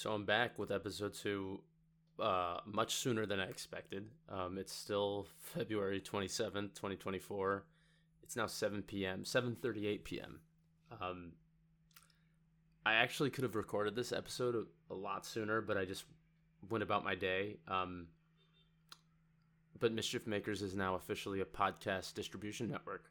[0.00, 1.60] So I'm back with episode two,
[2.18, 4.08] uh, much sooner than I expected.
[4.30, 7.66] Um, it's still February 27th, 2024.
[8.22, 10.40] It's now 7 p.m., 7:38 p.m.
[11.02, 11.32] Um,
[12.86, 16.04] I actually could have recorded this episode a, a, lot sooner, but I just
[16.70, 17.58] went about my day.
[17.68, 18.06] Um,
[19.78, 23.10] but Mischief Makers is now officially a podcast distribution network.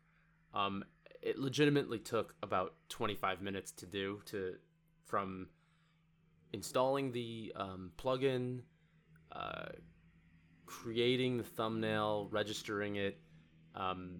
[0.55, 0.83] Um,
[1.21, 4.55] it legitimately took about 25 minutes to do to
[5.05, 5.49] from
[6.53, 8.61] installing the um, plugin,
[9.31, 9.69] uh,
[10.65, 13.19] creating the thumbnail, registering it,
[13.75, 14.17] um,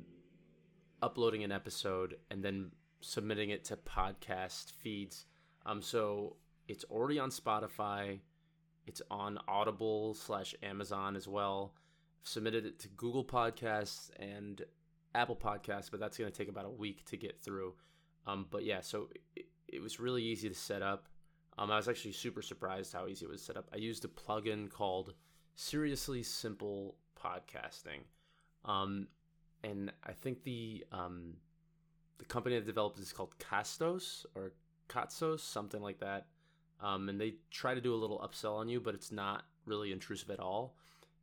[1.02, 2.72] uploading an episode, and then
[3.02, 5.26] submitting it to podcast feeds.
[5.66, 6.36] Um, so
[6.68, 8.20] it's already on Spotify.
[8.86, 11.74] It's on Audible slash Amazon as well.
[12.22, 14.62] I've submitted it to Google Podcasts and
[15.16, 17.74] Apple Podcasts, but that's going to take about a week to get through.
[18.28, 21.08] Um, but yeah, so it, it was really easy to set up.
[21.60, 23.68] Um, I was actually super surprised how easy it was set up.
[23.74, 25.14] I used a plugin called
[25.56, 28.00] Seriously Simple Podcasting,
[28.64, 29.10] um,
[29.62, 31.34] and I think the um,
[32.18, 34.54] the company that developed it is called Castos or
[34.88, 36.28] Katsos, something like that.
[36.82, 39.92] Um, and they try to do a little upsell on you, but it's not really
[39.92, 40.78] intrusive at all.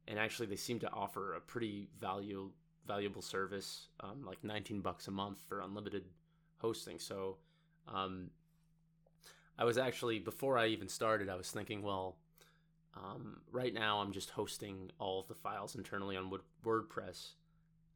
[0.07, 2.51] And actually, they seem to offer a pretty value
[2.87, 6.05] valuable service, um, like 19 bucks a month for unlimited
[6.59, 6.99] hosting.
[6.99, 7.39] So
[7.89, 8.31] um,
[9.59, 12.17] I was actually before I even started, I was thinking, well,
[12.95, 16.31] um, right now I'm just hosting all of the files internally on
[16.65, 17.33] WordPress,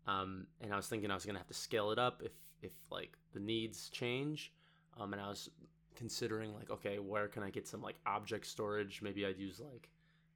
[0.06, 2.72] um, and I was thinking I was gonna have to scale it up if if
[2.91, 4.52] like the needs change,
[4.98, 5.50] um, and I was
[5.97, 9.00] considering like, okay, where can I get some like object storage?
[9.02, 9.91] Maybe I'd use like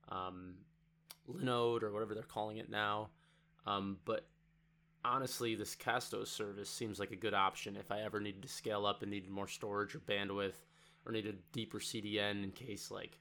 [0.09, 0.55] um,
[1.31, 3.11] Linode or whatever they're calling it now.
[3.66, 4.27] Um, but
[5.05, 8.86] honestly, this Castos service seems like a good option if I ever needed to scale
[8.86, 10.66] up and needed more storage or bandwidth
[11.06, 13.19] or need a deeper CDN in case like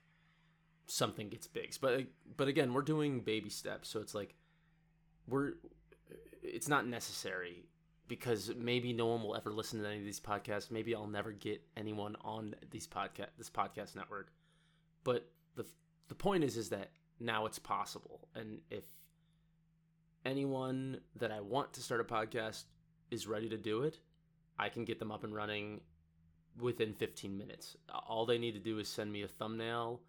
[0.88, 1.76] something gets big.
[1.80, 2.04] But
[2.38, 4.36] but again, we're doing baby steps, so it's like
[5.28, 5.54] we're
[6.42, 7.66] it's not necessary
[8.08, 10.72] because maybe no one will ever listen to any of these podcasts.
[10.72, 14.32] Maybe I'll never get anyone on these podcast this podcast network.
[15.04, 15.66] But the
[16.08, 18.86] the point is is that now it's possible, and if
[20.26, 22.64] anyone that I want to start a podcast
[23.12, 24.00] is ready to do it,
[24.58, 25.82] I can get them up and running
[26.60, 27.78] within 15 minutes.
[28.08, 30.02] All they need to do is send me a thumbnail,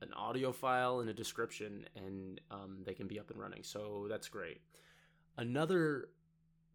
[0.00, 3.62] an audio file, and a description, and um, they can be up and running.
[3.62, 4.60] So that's great.
[5.36, 6.08] Another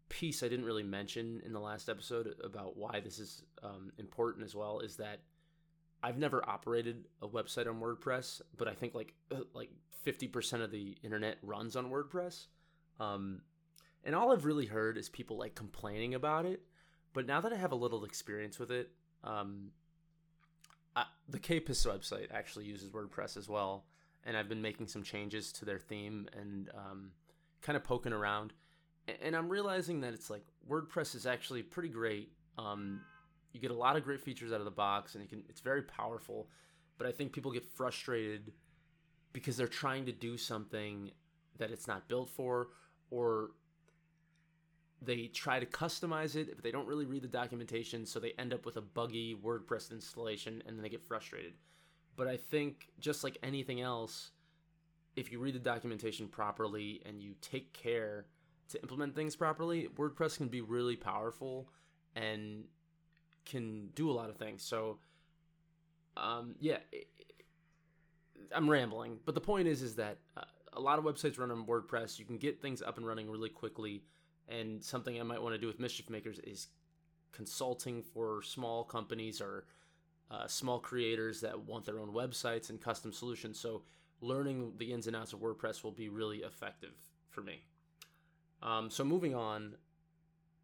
[0.08, 4.44] piece I didn't really mention in the last episode about why this is um, important
[4.44, 5.20] as well is that
[6.02, 9.70] I've never operated a website on WordPress, but I think like uh, like
[10.06, 12.46] 50% of the internet runs on WordPress.
[13.00, 13.42] Um,
[14.04, 16.62] and all I've really heard is people like complaining about it
[17.12, 18.90] but now that I have a little experience with it,
[19.24, 19.70] um,
[20.94, 23.84] I, the KPIS website actually uses WordPress as well,
[24.24, 27.10] and I've been making some changes to their theme and um,
[27.62, 28.52] kind of poking around.
[29.22, 32.32] And I'm realizing that it's like WordPress is actually pretty great.
[32.58, 33.00] Um,
[33.52, 35.82] you get a lot of great features out of the box, and can it's very
[35.82, 36.48] powerful.
[36.98, 38.52] But I think people get frustrated
[39.32, 41.10] because they're trying to do something
[41.58, 42.68] that it's not built for,
[43.10, 43.50] or
[45.06, 48.52] they try to customize it, but they don't really read the documentation, so they end
[48.52, 51.52] up with a buggy WordPress installation and then they get frustrated.
[52.16, 54.32] But I think just like anything else,
[55.14, 58.26] if you read the documentation properly and you take care
[58.70, 61.68] to implement things properly, WordPress can be really powerful
[62.16, 62.64] and
[63.44, 64.62] can do a lot of things.
[64.62, 64.98] So,
[66.16, 66.78] um, yeah,
[68.52, 70.42] I'm rambling, but the point is, is that uh,
[70.72, 72.18] a lot of websites run on WordPress.
[72.18, 74.02] You can get things up and running really quickly
[74.48, 76.68] and something I might want to do with Mischief Makers is
[77.32, 79.66] consulting for small companies or
[80.30, 83.58] uh, small creators that want their own websites and custom solutions.
[83.58, 83.82] So,
[84.20, 86.94] learning the ins and outs of WordPress will be really effective
[87.28, 87.62] for me.
[88.62, 89.74] Um, so, moving on,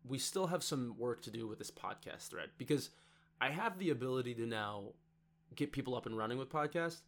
[0.09, 2.91] we still have some work to do with this podcast thread because
[3.41, 4.95] I have the ability to now
[5.55, 7.03] get people up and running with podcasts,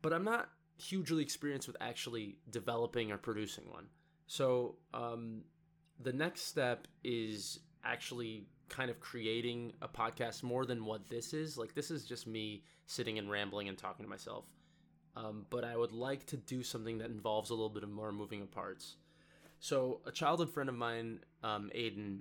[0.00, 0.48] but I'm not
[0.78, 3.86] hugely experienced with actually developing or producing one.
[4.26, 5.42] So, um,
[6.02, 11.58] the next step is actually kind of creating a podcast more than what this is.
[11.58, 14.44] Like this is just me sitting and rambling and talking to myself.
[15.14, 18.12] Um, but I would like to do something that involves a little bit of more
[18.12, 18.96] moving of parts.
[19.60, 22.20] So a childhood friend of mine, um, Aiden,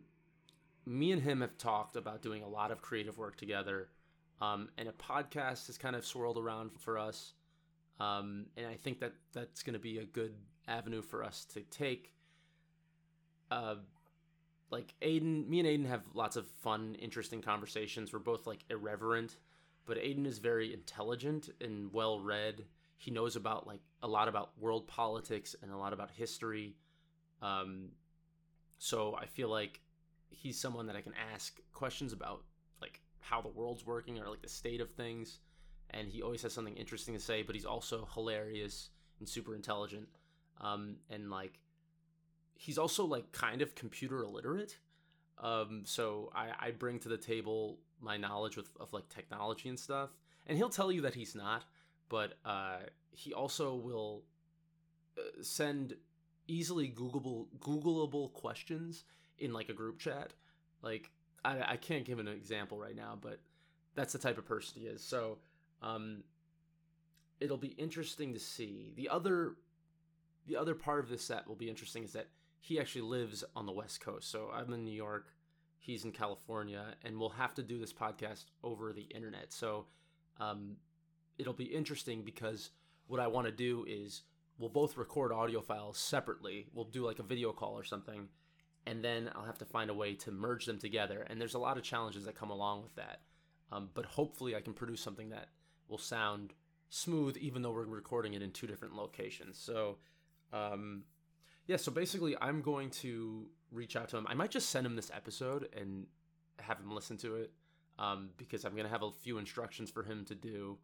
[0.86, 3.88] me and him have talked about doing a lot of creative work together.
[4.42, 7.33] Um, and a podcast has kind of swirled around for us.
[8.00, 10.33] Um, and I think that that's going to be a good
[10.68, 12.12] avenue for us to take
[13.51, 13.75] uh,
[14.71, 18.13] like Aiden, me and Aiden have lots of fun, interesting conversations.
[18.13, 19.36] We're both like irreverent,
[19.86, 22.65] but Aiden is very intelligent and well read.
[22.98, 26.75] He knows about like a lot about world politics and a lot about history.
[27.42, 27.89] Um,
[28.77, 29.81] so I feel like
[30.30, 32.44] he's someone that I can ask questions about
[32.81, 35.39] like how the world's working or like the state of things.
[35.89, 38.89] And he always has something interesting to say, but he's also hilarious
[39.19, 40.07] and super intelligent.
[40.62, 41.59] Um, and like
[42.61, 44.77] he's also like kind of computer illiterate.
[45.39, 49.79] Um, so I, I bring to the table my knowledge with, of like technology and
[49.79, 50.11] stuff,
[50.45, 51.63] and he'll tell you that he's not,
[52.07, 52.77] but uh,
[53.09, 54.21] he also will
[55.17, 55.95] uh, send
[56.47, 59.05] easily Googleable Googleable questions
[59.39, 60.33] in like a group chat.
[60.83, 61.09] Like
[61.43, 63.39] I, I can't give an example right now, but
[63.95, 65.03] that's the type of person he is.
[65.03, 65.39] So
[65.81, 66.23] um,
[67.39, 68.93] it'll be interesting to see.
[68.95, 69.55] The other
[70.45, 72.27] the other part of this set will be interesting is that
[72.61, 74.31] he actually lives on the West Coast.
[74.31, 75.33] So I'm in New York,
[75.79, 79.51] he's in California, and we'll have to do this podcast over the internet.
[79.51, 79.87] So
[80.39, 80.77] um,
[81.37, 82.69] it'll be interesting because
[83.07, 84.21] what I want to do is
[84.59, 86.67] we'll both record audio files separately.
[86.73, 88.27] We'll do like a video call or something,
[88.85, 91.25] and then I'll have to find a way to merge them together.
[91.29, 93.21] And there's a lot of challenges that come along with that.
[93.71, 95.47] Um, but hopefully, I can produce something that
[95.87, 96.53] will sound
[96.89, 99.57] smooth, even though we're recording it in two different locations.
[99.57, 99.97] So,
[100.53, 101.03] um,
[101.67, 104.27] yeah, so basically, I'm going to reach out to him.
[104.27, 106.05] I might just send him this episode and
[106.59, 107.51] have him listen to it
[107.99, 110.77] um, because I'm going to have a few instructions for him to do.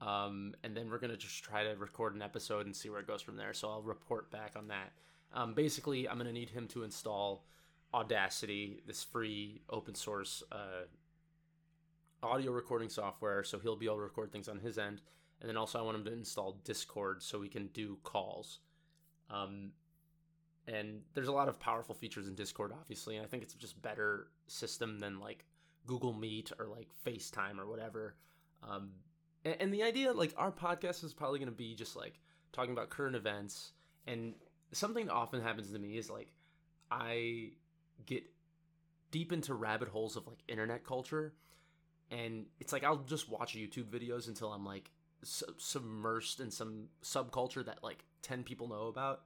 [0.00, 3.00] Um, and then we're going to just try to record an episode and see where
[3.00, 3.52] it goes from there.
[3.52, 4.92] So I'll report back on that.
[5.34, 7.44] Um, basically, I'm going to need him to install
[7.94, 10.84] Audacity, this free open source uh,
[12.22, 15.00] audio recording software, so he'll be able to record things on his end.
[15.40, 18.58] And then also, I want him to install Discord so we can do calls.
[19.30, 19.72] Um,
[20.68, 23.80] and there's a lot of powerful features in Discord, obviously, and I think it's just
[23.80, 25.46] better system than like
[25.86, 28.14] Google Meet or like FaceTime or whatever.
[28.62, 28.90] Um,
[29.44, 32.20] and, and the idea, like, our podcast is probably going to be just like
[32.52, 33.72] talking about current events,
[34.06, 34.34] and
[34.72, 36.32] something that often happens to me is like
[36.90, 37.52] I
[38.04, 38.24] get
[39.10, 41.32] deep into rabbit holes of like internet culture,
[42.10, 44.90] and it's like I'll just watch YouTube videos until I'm like
[45.24, 49.22] submersed in some subculture that like 10 people know about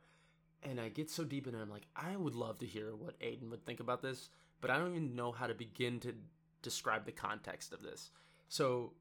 [0.62, 3.18] and I get so deep in it, I'm like, I would love to hear what
[3.20, 4.28] Aiden would think about this,
[4.60, 6.14] but I don't even know how to begin to
[6.62, 8.10] describe the context of this.
[8.48, 8.92] So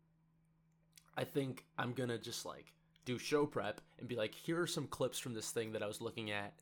[1.17, 2.73] I think I'm gonna just like
[3.05, 5.87] do show prep and be like, here are some clips from this thing that I
[5.87, 6.53] was looking at,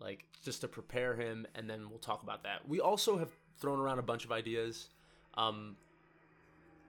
[0.00, 2.66] like just to prepare him, and then we'll talk about that.
[2.66, 4.88] We also have thrown around a bunch of ideas
[5.34, 5.76] um,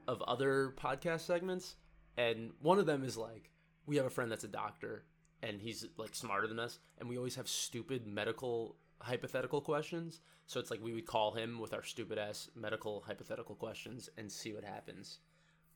[0.08, 1.76] of other podcast segments,
[2.18, 3.50] and one of them is like,
[3.86, 5.04] we have a friend that's a doctor
[5.42, 10.22] and he's like smarter than us and we always have stupid medical hypothetical questions.
[10.48, 14.32] So it's like we would call him with our stupid ass medical hypothetical questions and
[14.32, 15.20] see what happens.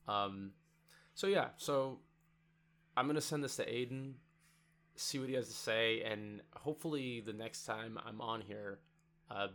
[0.06, 0.50] Um
[1.14, 1.98] so yeah so
[2.96, 4.12] i'm gonna send this to aiden
[4.96, 8.78] see what he has to say and hopefully the next time i'm on here
[9.30, 9.48] uh,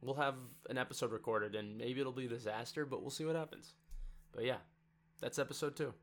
[0.00, 0.36] we'll have
[0.70, 3.74] an episode recorded and maybe it'll be a disaster but we'll see what happens.
[4.32, 4.56] But yeah
[5.20, 5.94] that's episode two